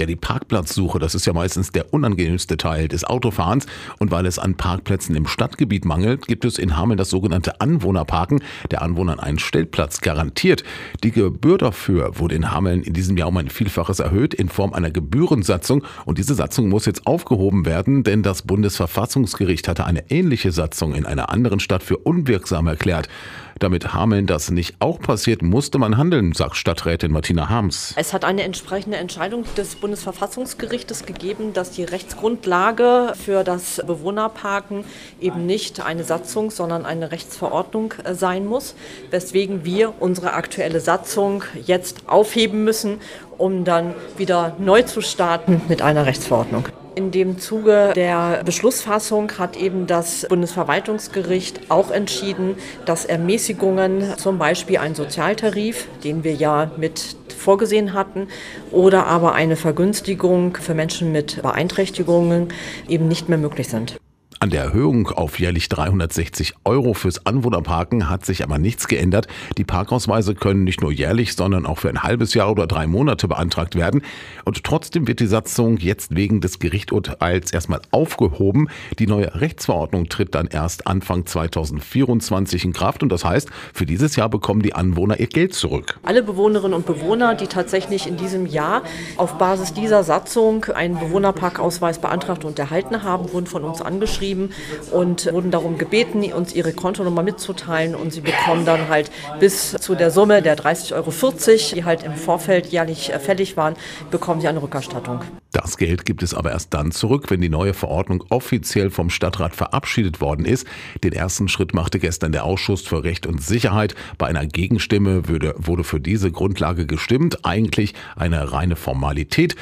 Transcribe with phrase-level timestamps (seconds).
[0.00, 3.66] Ja, die Parkplatzsuche, das ist ja meistens der unangenehmste Teil des Autofahrens.
[3.98, 8.42] Und weil es an Parkplätzen im Stadtgebiet mangelt, gibt es in Hameln das sogenannte Anwohnerparken,
[8.70, 10.64] der Anwohnern einen Stellplatz garantiert.
[11.04, 14.72] Die Gebühr dafür wurde in Hameln in diesem Jahr um ein Vielfaches erhöht in Form
[14.72, 15.84] einer Gebührensatzung.
[16.06, 21.04] Und diese Satzung muss jetzt aufgehoben werden, denn das Bundesverfassungsgericht hatte eine ähnliche Satzung in
[21.04, 23.10] einer anderen Stadt für unwirksam erklärt.
[23.58, 27.94] Damit Hameln das nicht auch passiert, musste man handeln, sagt Stadträtin Martina Harms.
[27.96, 34.84] Es hat eine entsprechende Entscheidung des Bundesverfassungsgerichtes gegeben, dass die Rechtsgrundlage für das Bewohnerparken
[35.20, 38.74] eben nicht eine Satzung, sondern eine Rechtsverordnung äh, sein muss,
[39.10, 43.00] weswegen wir unsere aktuelle Satzung jetzt aufheben müssen,
[43.38, 46.68] um dann wieder neu zu starten mit einer Rechtsverordnung.
[46.96, 54.78] In dem Zuge der Beschlussfassung hat eben das Bundesverwaltungsgericht auch entschieden, dass Ermäßigungen, zum Beispiel
[54.78, 58.28] ein Sozialtarif, den wir ja mit vorgesehen hatten,
[58.72, 62.48] oder aber eine Vergünstigung für Menschen mit Beeinträchtigungen
[62.88, 63.99] eben nicht mehr möglich sind.
[64.42, 69.26] An der Erhöhung auf jährlich 360 Euro fürs Anwohnerparken hat sich aber nichts geändert.
[69.58, 73.28] Die Parkausweise können nicht nur jährlich, sondern auch für ein halbes Jahr oder drei Monate
[73.28, 74.00] beantragt werden.
[74.46, 78.70] Und trotzdem wird die Satzung jetzt wegen des Gerichtsurteils erstmal aufgehoben.
[78.98, 83.02] Die neue Rechtsverordnung tritt dann erst Anfang 2024 in Kraft.
[83.02, 86.00] Und das heißt, für dieses Jahr bekommen die Anwohner ihr Geld zurück.
[86.02, 88.84] Alle Bewohnerinnen und Bewohner, die tatsächlich in diesem Jahr
[89.18, 94.50] auf Basis dieser Satzung einen Bewohnerparkausweis beantragt und erhalten haben, wurden von uns angeschrieben geschrieben
[94.92, 99.94] und wurden darum gebeten, uns ihre Kontonummer mitzuteilen und sie bekommen dann halt bis zu
[99.94, 103.74] der Summe der 30,40 Euro, die halt im Vorfeld jährlich fällig waren,
[104.10, 105.20] bekommen sie eine Rückerstattung.
[105.52, 109.56] Das Geld gibt es aber erst dann zurück, wenn die neue Verordnung offiziell vom Stadtrat
[109.56, 110.66] verabschiedet worden ist.
[111.02, 113.96] Den ersten Schritt machte gestern der Ausschuss für Recht und Sicherheit.
[114.16, 117.44] Bei einer Gegenstimme würde, wurde für diese Grundlage gestimmt.
[117.44, 119.56] Eigentlich eine reine Formalität.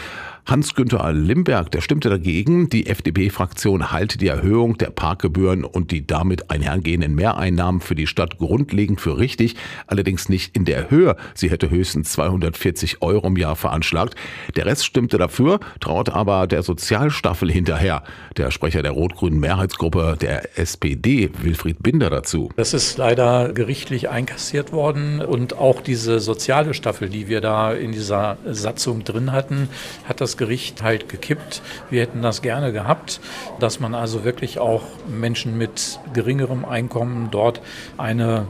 [0.49, 2.71] Hans-Günther Limberg, der stimmte dagegen.
[2.71, 8.39] Die FDP-Fraktion halte die Erhöhung der Parkgebühren und die damit einhergehenden Mehreinnahmen für die Stadt
[8.39, 9.57] grundlegend für richtig,
[9.87, 11.17] allerdings nicht in der Höhe.
[11.35, 14.15] Sie hätte höchstens 240 Euro im Jahr veranschlagt.
[14.57, 18.03] Der Rest stimmte dafür, traute aber der Sozialstaffel hinterher.
[18.39, 22.49] Der Sprecher der rot-grünen Mehrheitsgruppe der SPD, Wilfried Binder, dazu.
[22.57, 27.93] Das ist leider gerichtlich einkassiert worden und auch diese soziale Staffel, die wir da in
[27.93, 29.69] dieser Satzung drin hatten,
[30.07, 31.61] hat das Gericht halt gekippt.
[31.91, 33.21] Wir hätten das gerne gehabt,
[33.61, 37.61] dass man also wirklich auch Menschen mit geringerem Einkommen dort
[37.99, 38.47] eine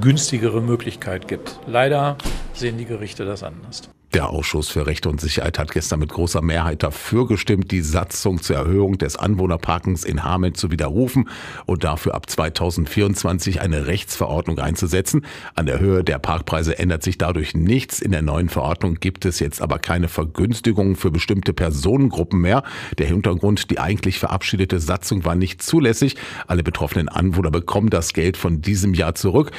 [0.00, 1.58] günstigere Möglichkeit gibt.
[1.66, 2.16] Leider
[2.54, 3.82] sehen die Gerichte das anders.
[4.14, 8.42] Der Ausschuss für Rechte und Sicherheit hat gestern mit großer Mehrheit dafür gestimmt, die Satzung
[8.42, 11.30] zur Erhöhung des Anwohnerparkens in Hameln zu widerrufen
[11.64, 15.24] und dafür ab 2024 eine Rechtsverordnung einzusetzen.
[15.54, 18.02] An der Höhe der Parkpreise ändert sich dadurch nichts.
[18.02, 22.64] In der neuen Verordnung gibt es jetzt aber keine Vergünstigungen für bestimmte Personengruppen mehr.
[22.98, 26.16] Der Hintergrund, die eigentlich verabschiedete Satzung war nicht zulässig.
[26.46, 29.52] Alle betroffenen Anwohner bekommen das Geld von diesem Jahr zurück,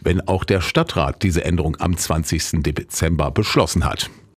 [0.00, 2.62] wenn auch der Stadtrat diese Änderung am 20.
[2.62, 3.99] Dezember beschlossen hat.